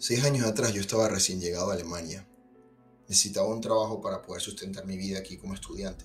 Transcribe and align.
Seis 0.00 0.22
años 0.22 0.46
atrás 0.46 0.72
yo 0.72 0.80
estaba 0.80 1.08
recién 1.08 1.40
llegado 1.40 1.70
a 1.70 1.74
Alemania. 1.74 2.24
Necesitaba 3.08 3.48
un 3.48 3.60
trabajo 3.60 4.00
para 4.00 4.22
poder 4.22 4.40
sustentar 4.40 4.86
mi 4.86 4.96
vida 4.96 5.18
aquí 5.18 5.36
como 5.36 5.54
estudiante. 5.54 6.04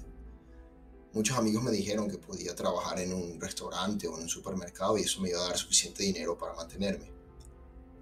Muchos 1.14 1.38
amigos 1.38 1.62
me 1.62 1.70
dijeron 1.70 2.10
que 2.10 2.18
podía 2.18 2.56
trabajar 2.56 3.00
en 3.00 3.14
un 3.14 3.40
restaurante 3.40 4.08
o 4.08 4.16
en 4.18 4.24
un 4.24 4.30
supermercado 4.30 4.98
y 4.98 5.02
eso 5.02 5.22
me 5.22 5.30
iba 5.30 5.40
a 5.42 5.50
dar 5.50 5.58
suficiente 5.60 6.02
dinero 6.02 6.36
para 6.36 6.56
mantenerme. 6.56 7.12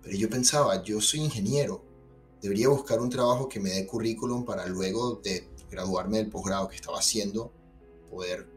Pero 0.02 0.16
yo 0.16 0.30
pensaba, 0.30 0.82
yo 0.82 1.02
soy 1.02 1.20
ingeniero, 1.20 1.84
debería 2.42 2.70
buscar 2.70 3.02
un 3.02 3.10
trabajo 3.10 3.50
que 3.50 3.60
me 3.60 3.72
dé 3.72 3.86
currículum 3.86 4.46
para 4.46 4.66
luego 4.68 5.16
de 5.16 5.50
graduarme 5.70 6.20
del 6.20 6.30
posgrado 6.30 6.70
que 6.70 6.78
estaba 6.78 7.00
haciendo, 7.00 7.52
poder 8.10 8.48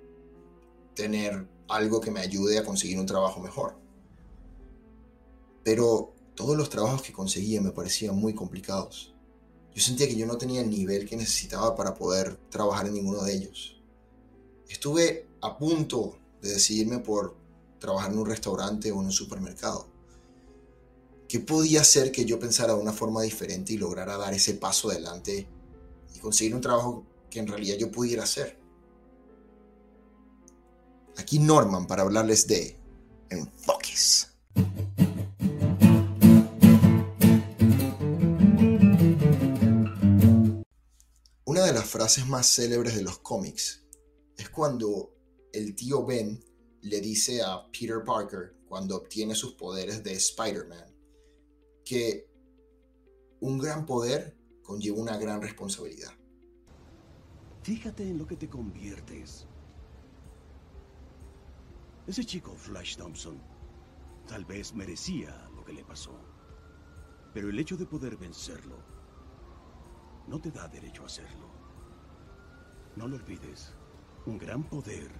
tener 0.94 1.48
algo 1.66 2.00
que 2.00 2.12
me 2.12 2.20
ayude 2.20 2.58
a 2.58 2.64
conseguir 2.64 3.00
un 3.00 3.06
trabajo 3.06 3.40
mejor. 3.40 3.76
Pero 5.64 6.13
todos 6.34 6.56
los 6.56 6.68
trabajos 6.68 7.02
que 7.02 7.12
conseguía 7.12 7.60
me 7.60 7.70
parecían 7.70 8.16
muy 8.16 8.34
complicados. 8.34 9.14
Yo 9.74 9.82
sentía 9.82 10.06
que 10.06 10.16
yo 10.16 10.26
no 10.26 10.38
tenía 10.38 10.60
el 10.60 10.70
nivel 10.70 11.08
que 11.08 11.16
necesitaba 11.16 11.74
para 11.74 11.94
poder 11.94 12.36
trabajar 12.48 12.86
en 12.86 12.94
ninguno 12.94 13.22
de 13.22 13.34
ellos. 13.34 13.80
Estuve 14.68 15.28
a 15.40 15.56
punto 15.58 16.16
de 16.40 16.50
decidirme 16.50 16.98
por 16.98 17.36
trabajar 17.78 18.12
en 18.12 18.18
un 18.18 18.26
restaurante 18.26 18.90
o 18.92 19.00
en 19.00 19.06
un 19.06 19.12
supermercado. 19.12 19.86
¿Qué 21.28 21.40
podía 21.40 21.80
hacer 21.80 22.12
que 22.12 22.24
yo 22.24 22.38
pensara 22.38 22.74
de 22.74 22.80
una 22.80 22.92
forma 22.92 23.22
diferente 23.22 23.72
y 23.72 23.78
lograra 23.78 24.16
dar 24.16 24.34
ese 24.34 24.54
paso 24.54 24.90
adelante 24.90 25.48
y 26.14 26.18
conseguir 26.18 26.54
un 26.54 26.60
trabajo 26.60 27.04
que 27.30 27.40
en 27.40 27.46
realidad 27.46 27.76
yo 27.78 27.90
pudiera 27.90 28.22
hacer? 28.22 28.58
Aquí 31.16 31.38
Norman 31.38 31.86
para 31.86 32.02
hablarles 32.02 32.46
de 32.46 32.76
enfoques. 33.30 34.33
Una 41.64 41.72
de 41.72 41.78
las 41.78 41.88
frases 41.88 42.26
más 42.26 42.46
célebres 42.46 42.94
de 42.94 43.00
los 43.00 43.20
cómics 43.20 43.86
es 44.36 44.50
cuando 44.50 45.14
el 45.50 45.74
tío 45.74 46.04
Ben 46.04 46.44
le 46.82 47.00
dice 47.00 47.42
a 47.42 47.66
Peter 47.72 48.04
Parker, 48.04 48.54
cuando 48.68 48.98
obtiene 48.98 49.34
sus 49.34 49.54
poderes 49.54 50.04
de 50.04 50.12
Spider-Man, 50.12 50.94
que 51.82 52.28
un 53.40 53.56
gran 53.58 53.86
poder 53.86 54.36
conlleva 54.62 54.98
una 54.98 55.16
gran 55.16 55.40
responsabilidad. 55.40 56.12
Fíjate 57.62 58.02
en 58.02 58.18
lo 58.18 58.26
que 58.26 58.36
te 58.36 58.50
conviertes. 58.50 59.46
Ese 62.06 62.26
chico, 62.26 62.54
Flash 62.58 62.98
Thompson, 62.98 63.40
tal 64.28 64.44
vez 64.44 64.74
merecía 64.74 65.48
lo 65.56 65.64
que 65.64 65.72
le 65.72 65.82
pasó. 65.82 66.14
Pero 67.32 67.48
el 67.48 67.58
hecho 67.58 67.78
de 67.78 67.86
poder 67.86 68.18
vencerlo 68.18 68.76
no 70.26 70.38
te 70.38 70.50
da 70.50 70.68
derecho 70.68 71.04
a 71.04 71.06
hacerlo. 71.06 71.53
No 72.96 73.08
lo 73.08 73.16
olvides. 73.16 73.70
Un 74.26 74.38
gran 74.38 74.62
poder 74.68 75.10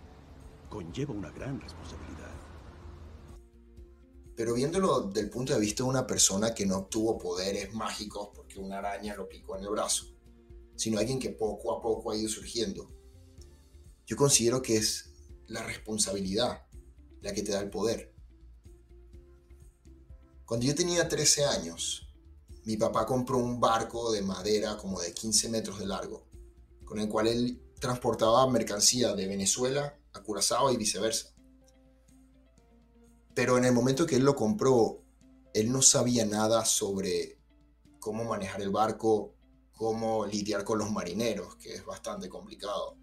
conlleva 0.69 1.13
una 1.13 1.31
gran 1.31 1.61
responsabilidad. 1.61 2.33
Pero 4.37 4.55
viéndolo 4.55 5.03
del 5.03 5.31
punto 5.31 5.55
de 5.55 5.61
vista 5.61 5.83
de 5.83 5.89
una 5.89 6.07
persona 6.07 6.55
que 6.55 6.67
no 6.67 6.79
obtuvo 6.79 7.19
poderes 7.19 7.73
mágicos 7.75 8.31
porque 8.35 8.59
una 8.59 8.79
araña 8.79 9.15
lo 9.17 9.29
picó 9.29 9.57
en 9.57 9.65
el 9.65 9.71
brazo, 9.71 10.07
sino 10.77 10.99
alguien 10.99 11.19
que 11.19 11.31
poco 11.31 11.73
a 11.73 11.83
poco 11.83 12.11
ha 12.11 12.17
ido 12.17 12.29
surgiendo, 12.29 12.91
yo 14.07 14.17
considero 14.17 14.61
que 14.61 14.77
es 14.77 15.11
la 15.47 15.63
responsabilidad 15.63 16.67
la 17.23 17.33
que 17.33 17.43
te 17.43 17.53
da 17.53 17.61
el 17.61 17.71
poder. 17.71 18.13
Cuando 20.45 20.67
yo 20.67 20.75
tenía 20.75 21.09
13 21.09 21.45
años, 21.45 22.15
mi 22.65 22.77
papá 22.77 23.07
compró 23.07 23.39
un 23.39 23.61
barco 23.61 24.13
de 24.13 24.23
madera 24.23 24.77
como 24.77 25.01
de 25.01 25.13
15 25.13 25.49
metros 25.49 25.79
de 25.79 25.87
largo, 25.87 26.27
con 26.85 26.99
el 26.99 27.09
cual 27.09 27.29
él 27.29 27.64
transportaba 27.85 28.47
mercancía 28.47 29.15
de 29.15 29.27
Venezuela 29.27 29.95
a 30.15 30.23
Curazao 30.23 30.73
y 30.73 30.79
viceversa. 30.79 31.35
Pero 33.35 33.59
en 33.59 33.67
el 33.67 33.75
momento 33.75 34.07
que 34.07 34.17
él 34.17 34.25
lo 34.25 34.35
compró, 34.35 35.03
él 35.53 35.71
no 35.71 35.83
sabía 35.83 36.25
nada 36.25 36.65
sobre 36.65 37.39
cómo 38.01 38.25
manejar 38.25 38.63
el 38.63 38.71
barco, 38.71 39.35
cómo 39.75 40.25
lidiar 40.25 40.65
con 40.65 40.79
los 40.79 40.91
marineros, 40.91 41.57
que 41.57 41.75
es 41.75 41.85
bastante 41.85 42.31
complicado, 42.31 42.97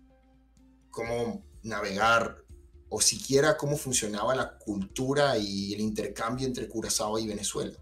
cómo 0.90 1.46
navegar 1.62 2.44
o 2.90 3.00
siquiera 3.02 3.58
cómo 3.58 3.78
funcionaba 3.78 4.34
la 4.34 4.58
cultura 4.58 5.38
y 5.38 5.76
el 5.76 5.82
intercambio 5.82 6.48
entre 6.48 6.68
Curazao 6.68 7.20
y 7.20 7.28
Venezuela. 7.28 7.78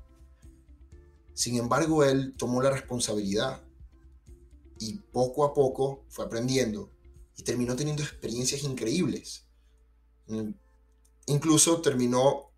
Sin 1.33 1.55
embargo, 1.55 2.03
él 2.03 2.35
tomó 2.37 2.61
la 2.61 2.71
responsabilidad 2.71 3.61
y 4.79 4.95
poco 4.97 5.45
a 5.45 5.53
poco 5.53 6.03
fue 6.09 6.25
aprendiendo 6.25 6.89
y 7.39 7.43
terminó 7.43 7.73
teniendo 7.73 8.03
experiencias 8.03 8.63
increíbles. 8.63 9.45
Mm, 10.27 10.49
incluso 11.27 11.81
terminó 11.81 12.51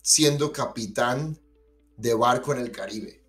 siendo 0.00 0.50
capitán 0.50 1.38
de 1.98 2.14
barco 2.14 2.54
en 2.54 2.60
el 2.60 2.72
Caribe. 2.72 3.22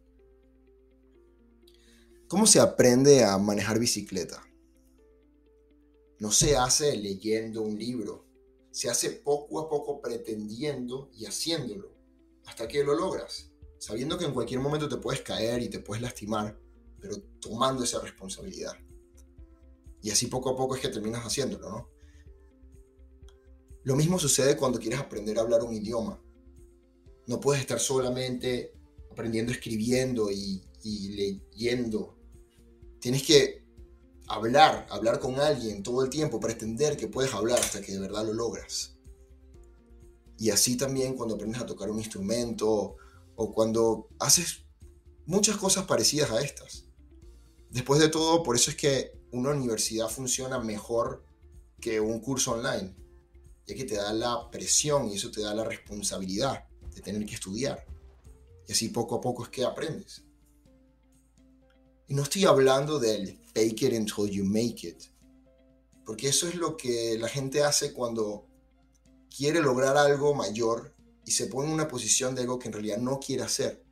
¿Cómo 2.30 2.48
se 2.48 2.62
aprende 2.62 3.26
a 3.26 3.38
manejar 3.38 3.78
bicicleta? 3.78 4.42
No 6.20 6.32
se 6.32 6.56
hace 6.56 6.96
leyendo 6.96 7.62
un 7.62 7.78
libro, 7.78 8.26
se 8.72 8.90
hace 8.90 9.10
poco 9.10 9.60
a 9.60 9.70
poco 9.70 10.02
pretendiendo 10.02 11.10
y 11.14 11.26
haciéndolo, 11.26 11.94
hasta 12.46 12.70
que 12.70 12.86
lo 12.86 12.96
logras, 12.96 13.52
sabiendo 13.80 14.18
que 14.18 14.24
en 14.24 14.34
cualquier 14.34 14.62
momento 14.62 14.88
te 14.88 14.96
puedes 14.96 15.22
caer 15.22 15.62
y 15.62 15.68
te 15.68 15.80
puedes 15.80 16.02
lastimar, 16.02 16.58
pero 17.02 17.22
tomando 17.42 17.84
esa 17.84 18.00
responsabilidad. 18.00 18.78
Y 20.06 20.12
así 20.12 20.28
poco 20.28 20.52
a 20.52 20.56
poco 20.56 20.76
es 20.76 20.82
que 20.82 20.90
terminas 20.90 21.26
haciéndolo, 21.26 21.68
¿no? 21.68 21.90
Lo 23.86 23.96
mismo 23.96 24.20
sucede 24.20 24.56
cuando 24.56 24.78
quieres 24.78 25.00
aprender 25.00 25.36
a 25.36 25.42
hablar 25.42 25.64
un 25.64 25.74
idioma. 25.74 26.22
No 27.26 27.40
puedes 27.40 27.60
estar 27.62 27.80
solamente 27.80 28.76
aprendiendo 29.10 29.52
escribiendo 29.52 30.30
y, 30.30 30.62
leyendo. 30.84 32.20
Tienes 33.00 33.24
que 33.24 33.66
hablar, 34.28 34.86
hablar 34.92 35.20
con 35.20 35.40
alguien 35.40 35.82
todo 35.82 36.04
el 36.04 36.12
tiempo, 36.12 36.40
pretender 36.40 36.98
que 36.98 37.08
puedes 37.08 37.34
hablar 37.34 37.58
hasta 37.58 37.82
que 37.82 37.92
de 37.92 38.00
verdad 38.00 38.28
lo 38.28 38.34
logras. 38.34 39.00
Y 40.38 40.52
así 40.52 40.78
también 40.78 41.16
cuando 41.16 41.34
aprendes 41.34 41.64
a 41.64 41.66
tocar 41.66 41.90
un 41.90 41.98
instrumento 41.98 42.98
o 43.36 43.52
cuando 43.52 44.08
haces 44.20 44.66
muchas 45.26 45.58
cosas 45.58 45.86
parecidas 45.86 46.30
a 46.30 46.42
estas. 46.42 46.86
Después 47.72 48.00
de 48.00 48.10
todo, 48.10 48.44
por 48.44 48.56
eso 48.56 48.70
es 48.70 48.78
que 48.78 49.15
una 49.32 49.52
universidad 49.52 50.10
funciona 50.10 50.60
mejor 50.60 51.24
que 51.80 52.00
un 52.00 52.20
curso 52.20 52.54
online, 52.54 52.96
ya 53.68 53.76
que 53.76 53.84
te 53.84 53.96
da 53.96 54.14
la 54.14 54.50
presión 54.50 55.08
y 55.10 55.16
eso 55.16 55.32
te 55.32 55.42
da 55.42 55.54
la 55.54 55.64
responsabilidad 55.64 56.66
de 56.94 57.02
tener 57.02 57.26
que 57.26 57.36
estudiar. 57.36 57.86
Y 58.68 58.72
así 58.72 58.90
poco 58.90 59.16
a 59.16 59.22
poco 59.22 59.44
es 59.44 59.50
que 59.50 59.64
aprendes. 59.64 60.24
Y 62.08 62.14
no 62.14 62.24
estoy 62.24 62.46
hablando 62.46 63.00
del 63.00 63.38
fake 63.54 63.84
it 63.84 63.94
until 63.94 64.30
you 64.30 64.46
make 64.46 64.88
it, 64.88 65.04
porque 66.06 66.28
eso 66.28 66.48
es 66.48 66.56
lo 66.56 66.78
que 66.78 67.18
la 67.20 67.28
gente 67.28 67.64
hace 67.64 67.94
cuando 67.94 68.48
quiere 69.36 69.60
lograr 69.62 69.98
algo 69.98 70.34
mayor 70.34 70.94
y 71.26 71.32
se 71.32 71.48
pone 71.48 71.68
en 71.68 71.74
una 71.74 71.88
posición 71.88 72.36
de 72.36 72.42
algo 72.42 72.60
que 72.60 72.68
en 72.68 72.74
realidad 72.74 72.98
no 72.98 73.20
quiere 73.20 73.44
hacer. 73.44 73.84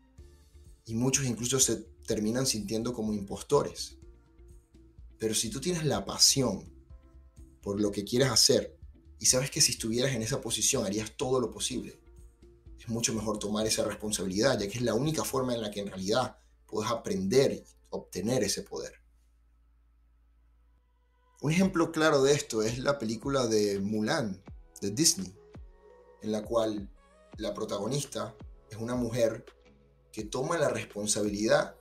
Y 0.85 0.93
muchos 0.93 1.25
incluso 1.25 1.59
se 1.59 1.77
terminan 2.05 2.45
sintiendo 2.45 2.93
como 2.93 3.13
impostores. 3.13 3.97
Pero 5.23 5.35
si 5.35 5.49
tú 5.49 5.61
tienes 5.61 5.85
la 5.85 6.03
pasión 6.03 6.69
por 7.61 7.79
lo 7.79 7.93
que 7.93 8.03
quieres 8.03 8.29
hacer 8.29 8.77
y 9.19 9.25
sabes 9.25 9.49
que 9.49 9.61
si 9.61 9.71
estuvieras 9.71 10.13
en 10.13 10.21
esa 10.21 10.41
posición 10.41 10.85
harías 10.85 11.15
todo 11.15 11.39
lo 11.39 11.49
posible, 11.49 11.97
es 12.77 12.89
mucho 12.89 13.13
mejor 13.13 13.39
tomar 13.39 13.65
esa 13.65 13.85
responsabilidad, 13.85 14.59
ya 14.59 14.67
que 14.67 14.79
es 14.79 14.81
la 14.81 14.95
única 14.95 15.23
forma 15.23 15.53
en 15.53 15.61
la 15.61 15.71
que 15.71 15.79
en 15.79 15.87
realidad 15.87 16.35
puedes 16.65 16.91
aprender 16.91 17.53
y 17.53 17.63
obtener 17.91 18.43
ese 18.43 18.63
poder. 18.63 18.95
Un 21.39 21.53
ejemplo 21.53 21.93
claro 21.93 22.21
de 22.21 22.33
esto 22.33 22.61
es 22.61 22.79
la 22.79 22.99
película 22.99 23.47
de 23.47 23.79
Mulan, 23.79 24.43
de 24.81 24.91
Disney, 24.91 25.33
en 26.21 26.33
la 26.33 26.43
cual 26.43 26.89
la 27.37 27.53
protagonista 27.53 28.35
es 28.69 28.75
una 28.75 28.95
mujer 28.95 29.45
que 30.11 30.25
toma 30.25 30.57
la 30.57 30.67
responsabilidad 30.67 31.77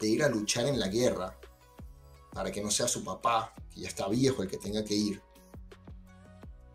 de 0.00 0.08
ir 0.08 0.24
a 0.24 0.28
luchar 0.28 0.66
en 0.66 0.80
la 0.80 0.88
guerra 0.88 1.38
para 2.32 2.50
que 2.50 2.62
no 2.62 2.70
sea 2.70 2.88
su 2.88 3.04
papá, 3.04 3.54
que 3.72 3.80
ya 3.80 3.88
está 3.88 4.08
viejo, 4.08 4.42
el 4.42 4.48
que 4.48 4.58
tenga 4.58 4.84
que 4.84 4.94
ir. 4.94 5.22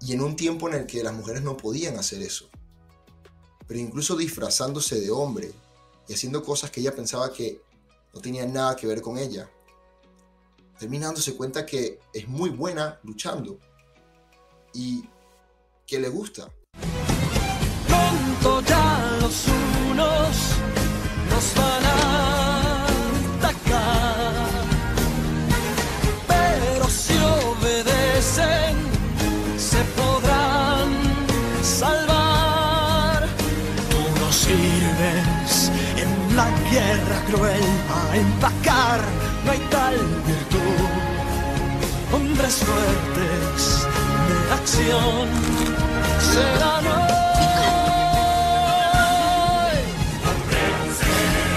Y 0.02 0.14
en 0.14 0.22
un 0.22 0.36
tiempo 0.36 0.68
en 0.70 0.76
el 0.76 0.86
que 0.86 1.04
las 1.04 1.14
mujeres 1.14 1.42
no 1.42 1.58
podían 1.58 1.98
hacer 1.98 2.22
eso. 2.22 2.50
Pero 3.68 3.80
incluso 3.80 4.16
disfrazándose 4.16 5.00
de 5.00 5.10
hombre 5.10 5.52
y 6.08 6.14
haciendo 6.14 6.44
cosas 6.44 6.70
que 6.70 6.82
ella 6.82 6.96
pensaba 6.96 7.34
que 7.34 7.62
no 8.14 8.22
tenían 8.22 8.54
nada 8.54 8.76
que 8.76 8.88
ver 8.88 9.02
con 9.02 9.18
ella. 9.18 9.50
Termina 10.78 11.08
dándose 11.08 11.36
cuenta 11.36 11.66
que 11.66 12.00
es 12.14 12.28
muy 12.28 12.50
buena 12.50 13.00
luchando 13.04 13.60
y 14.74 15.04
que 15.88 16.00
le 16.00 16.10
gusta. 16.10 16.52
Pronto 17.88 18.62
ya 18.62 19.18
los 19.22 19.48
unos 19.90 20.36
nos 21.30 21.56
van 21.56 21.86
sirves 21.86 22.25
guerra 37.16 37.26
cruel 37.26 37.64
a 37.90 38.18
empacar, 38.18 39.00
no 39.44 39.52
hay 39.52 39.60
tal 39.70 39.96
virtud. 40.26 40.90
Hombres 42.14 42.64
fuertes 42.64 43.88
de 44.28 44.54
acción 44.54 45.28
serán 46.20 46.86
hoy. 46.88 47.06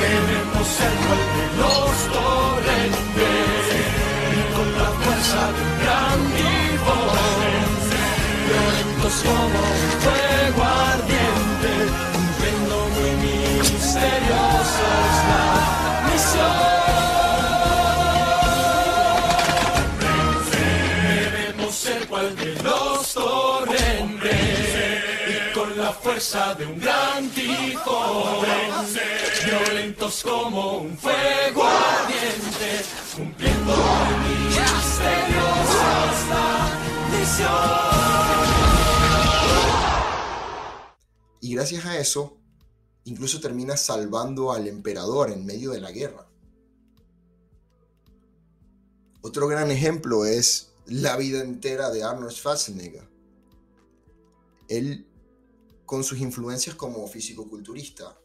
Debemos 0.01 0.67
ser 0.69 0.97
de 1.37 1.47
los 1.61 1.95
torrentes 2.17 3.63
y 4.33 4.43
con 4.55 4.69
la 4.79 4.91
fuerza 5.03 5.41
de 5.55 5.61
un 5.63 5.73
gran 5.83 6.19
tifón, 6.37 7.69
violentos 8.47 9.15
como 9.25 10.18
de 22.23 22.63
los 22.63 23.15
torrentes 23.15 24.35
y 25.29 25.55
con 25.55 25.79
la 25.79 25.93
fuerza 25.93 26.55
de 26.55 26.67
un 26.67 26.81
gran 26.81 27.29
tifón, 27.31 28.45
violentos 29.45 30.25
como 30.25 30.79
un 30.79 30.99
fuego 30.99 31.63
ardiente, 31.65 32.85
cumpliendo 33.15 33.77
muy 33.77 34.39
misteriosos 34.49 36.29
la 36.29 36.79
misión. 37.13 38.09
Y 41.41 41.55
gracias 41.55 41.87
a 41.87 41.99
eso, 41.99 42.37
incluso 43.05 43.41
termina 43.41 43.77
salvando 43.77 44.51
al 44.51 44.67
emperador 44.67 45.31
en 45.31 45.47
medio 45.47 45.71
de 45.71 45.81
la 45.81 45.93
guerra. 45.93 46.27
Otro 49.21 49.47
gran 49.47 49.71
ejemplo 49.71 50.25
es 50.25 50.68
la 50.89 51.17
vida 51.17 51.43
entera 51.43 51.91
de 51.91 52.03
Arnold 52.03 52.33
Schwarzenegger. 52.33 53.09
Él, 54.69 55.07
con 55.85 56.03
sus 56.03 56.19
influencias 56.19 56.77
como 56.77 57.07
físico-culturista, 57.07 58.19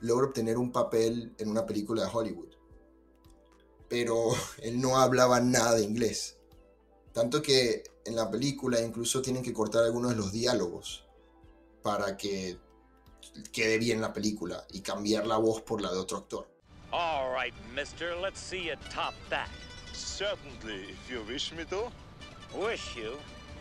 logra 0.00 0.26
obtener 0.26 0.58
un 0.58 0.70
papel 0.70 1.34
en 1.38 1.48
una 1.48 1.64
película 1.64 2.04
de 2.04 2.10
Hollywood. 2.12 2.54
Pero 3.88 4.30
él 4.62 4.80
no 4.80 4.98
hablaba 4.98 5.40
nada 5.40 5.76
de 5.76 5.84
inglés. 5.84 6.36
Tanto 7.12 7.40
que 7.40 7.82
en 8.04 8.16
la 8.16 8.30
película 8.30 8.80
incluso 8.80 9.22
tienen 9.22 9.42
que 9.42 9.52
cortar 9.52 9.84
algunos 9.84 10.10
de 10.10 10.16
los 10.16 10.30
diálogos 10.30 11.06
para 11.82 12.16
que 12.16 12.58
quede 13.50 13.78
bien 13.78 14.00
la 14.00 14.12
película 14.12 14.66
y 14.70 14.82
cambiar 14.82 15.26
la 15.26 15.38
voz 15.38 15.62
por 15.62 15.80
la 15.80 15.90
de 15.90 15.98
otro 15.98 16.18
actor. 16.18 16.48
All 16.92 17.34
right, 17.34 17.54
mister, 17.74 18.14
let's 18.14 18.38
see 18.38 18.66
you 18.66 18.76
top 18.94 19.14
that. 19.30 19.48
Certainly, 19.98 20.90
if 20.90 21.10
you 21.10 21.22
wish 21.28 21.52
me 21.52 21.64
to. 21.64 21.90
Wish 22.54 22.96
you. 22.96 23.16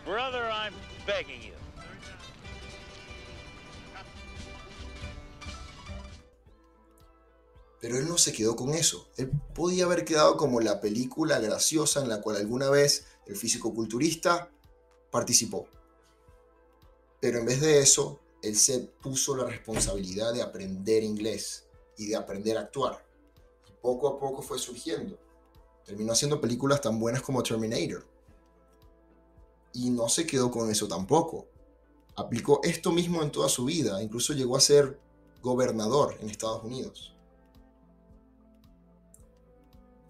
Brother, 0.06 0.46
I'm 0.52 0.74
begging 1.06 1.42
you. 1.42 1.54
Pero 7.80 7.98
él 7.98 8.08
no 8.08 8.18
se 8.18 8.34
quedó 8.34 8.56
con 8.56 8.74
eso. 8.76 9.08
Él 9.18 9.32
podía 9.54 9.86
haber 9.86 10.06
quedado 10.06 10.38
como 10.38 10.60
la 10.60 10.80
película 10.80 11.40
graciosa 11.40 12.02
en 12.02 12.10
la 12.10 12.22
cual 12.22 12.38
alguna 12.38 12.70
vez 12.70 13.06
el 13.26 13.36
físico-culturista 13.36 14.52
participó. 15.12 15.68
Pero 17.20 17.40
en 17.40 17.46
vez 17.46 17.62
de 17.62 17.80
eso, 17.80 18.20
él 18.44 18.56
se 18.56 18.80
puso 18.80 19.36
la 19.36 19.46
responsabilidad 19.46 20.34
de 20.34 20.42
aprender 20.44 21.04
inglés 21.04 21.66
y 21.98 22.08
de 22.08 22.16
aprender 22.16 22.58
a 22.58 22.62
actuar. 22.62 23.04
Y 23.68 23.72
poco 23.82 24.08
a 24.08 24.20
poco 24.20 24.42
fue 24.42 24.60
surgiendo. 24.60 25.18
Terminó 25.88 26.12
haciendo 26.12 26.42
películas 26.42 26.82
tan 26.82 27.00
buenas 27.00 27.22
como 27.22 27.42
Terminator. 27.42 28.06
Y 29.72 29.90
no 29.90 30.10
se 30.10 30.28
quedó 30.28 30.52
con 30.52 30.70
eso 30.70 30.86
tampoco. 30.86 31.48
Aplicó 32.18 32.60
esto 32.64 32.92
mismo 32.92 33.24
en 33.24 33.32
toda 33.32 33.48
su 33.48 33.64
vida. 33.64 34.04
Incluso 34.04 34.34
llegó 34.34 34.58
a 34.58 34.60
ser 34.60 35.00
gobernador 35.42 36.18
en 36.20 36.30
Estados 36.30 36.62
Unidos. 36.62 37.16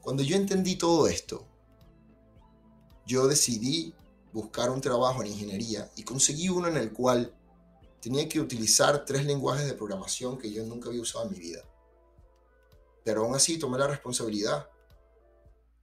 Cuando 0.01 0.23
yo 0.23 0.35
entendí 0.35 0.77
todo 0.77 1.05
esto, 1.07 1.45
yo 3.05 3.27
decidí 3.27 3.93
buscar 4.33 4.71
un 4.71 4.81
trabajo 4.81 5.21
en 5.21 5.27
ingeniería 5.27 5.91
y 5.95 6.03
conseguí 6.03 6.49
uno 6.49 6.69
en 6.69 6.77
el 6.77 6.91
cual 6.91 7.35
tenía 8.01 8.27
que 8.27 8.39
utilizar 8.39 9.05
tres 9.05 9.25
lenguajes 9.25 9.67
de 9.67 9.73
programación 9.73 10.39
que 10.39 10.51
yo 10.51 10.63
nunca 10.63 10.89
había 10.89 11.01
usado 11.01 11.25
en 11.25 11.33
mi 11.33 11.39
vida. 11.39 11.63
Pero 13.03 13.25
aún 13.25 13.35
así 13.35 13.59
tomé 13.59 13.77
la 13.77 13.87
responsabilidad 13.87 14.67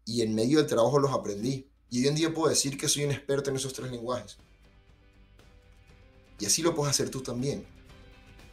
y 0.04 0.22
en 0.22 0.34
medio 0.34 0.58
del 0.58 0.66
trabajo 0.66 0.98
los 0.98 1.12
aprendí. 1.12 1.68
Y 1.90 2.00
hoy 2.02 2.08
en 2.08 2.14
día 2.14 2.34
puedo 2.34 2.48
decir 2.48 2.76
que 2.76 2.88
soy 2.88 3.04
un 3.04 3.12
experto 3.12 3.50
en 3.50 3.56
esos 3.56 3.72
tres 3.72 3.90
lenguajes. 3.90 4.36
Y 6.38 6.46
así 6.46 6.62
lo 6.62 6.74
puedes 6.74 6.90
hacer 6.90 7.10
tú 7.10 7.22
también. 7.22 7.66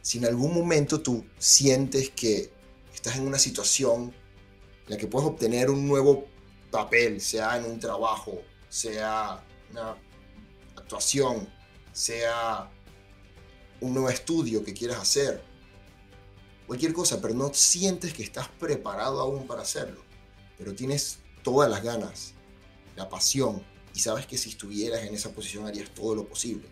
Si 0.00 0.18
en 0.18 0.26
algún 0.26 0.54
momento 0.54 1.00
tú 1.00 1.24
sientes 1.38 2.10
que 2.10 2.52
estás 2.92 3.16
en 3.16 3.26
una 3.26 3.38
situación 3.38 4.14
en 4.86 4.90
la 4.90 4.96
que 4.96 5.06
puedes 5.06 5.28
obtener 5.28 5.70
un 5.70 5.86
nuevo 5.86 6.26
papel, 6.70 7.20
sea 7.20 7.56
en 7.56 7.64
un 7.64 7.78
trabajo, 7.78 8.40
sea 8.68 9.44
una 9.70 9.96
actuación, 10.76 11.48
sea 11.92 12.70
un 13.80 13.94
nuevo 13.94 14.08
estudio 14.08 14.64
que 14.64 14.72
quieras 14.72 14.98
hacer, 14.98 15.42
cualquier 16.66 16.92
cosa, 16.92 17.20
pero 17.20 17.34
no 17.34 17.52
sientes 17.52 18.14
que 18.14 18.22
estás 18.22 18.48
preparado 18.48 19.20
aún 19.20 19.46
para 19.46 19.62
hacerlo, 19.62 20.00
pero 20.56 20.74
tienes 20.74 21.18
todas 21.42 21.70
las 21.70 21.82
ganas, 21.82 22.34
la 22.96 23.08
pasión, 23.08 23.62
y 23.94 24.00
sabes 24.00 24.26
que 24.26 24.38
si 24.38 24.50
estuvieras 24.50 25.04
en 25.04 25.14
esa 25.14 25.32
posición 25.32 25.66
harías 25.66 25.90
todo 25.90 26.14
lo 26.14 26.26
posible. 26.26 26.68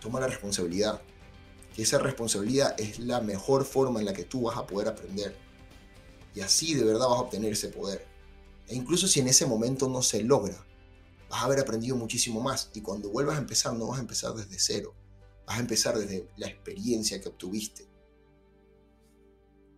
Toma 0.00 0.20
la 0.20 0.26
responsabilidad, 0.26 1.02
que 1.74 1.82
esa 1.82 1.98
responsabilidad 1.98 2.74
es 2.78 2.98
la 2.98 3.20
mejor 3.20 3.64
forma 3.64 4.00
en 4.00 4.06
la 4.06 4.14
que 4.14 4.24
tú 4.24 4.42
vas 4.42 4.56
a 4.56 4.66
poder 4.66 4.88
aprender. 4.88 5.36
Y 6.34 6.40
así 6.40 6.74
de 6.74 6.84
verdad 6.84 7.08
vas 7.08 7.18
a 7.18 7.22
obtener 7.22 7.52
ese 7.52 7.68
poder. 7.68 8.06
E 8.68 8.74
incluso 8.74 9.06
si 9.06 9.20
en 9.20 9.28
ese 9.28 9.46
momento 9.46 9.88
no 9.88 10.02
se 10.02 10.22
logra, 10.22 10.64
vas 11.28 11.42
a 11.42 11.44
haber 11.44 11.60
aprendido 11.60 11.96
muchísimo 11.96 12.40
más. 12.40 12.70
Y 12.74 12.80
cuando 12.80 13.10
vuelvas 13.10 13.36
a 13.36 13.40
empezar, 13.40 13.74
no 13.74 13.88
vas 13.88 13.98
a 13.98 14.02
empezar 14.02 14.34
desde 14.34 14.58
cero. 14.58 14.94
Vas 15.46 15.58
a 15.58 15.60
empezar 15.60 15.98
desde 15.98 16.28
la 16.36 16.46
experiencia 16.46 17.20
que 17.20 17.28
obtuviste. 17.28 17.86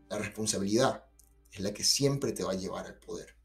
La 0.08 0.18
responsabilidad 0.18 1.04
es 1.52 1.60
la 1.60 1.72
que 1.74 1.84
siempre 1.84 2.32
te 2.32 2.44
va 2.44 2.52
a 2.52 2.56
llevar 2.56 2.86
al 2.86 2.98
poder. 2.98 3.37